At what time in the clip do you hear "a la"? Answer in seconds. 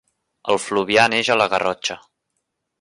1.35-1.49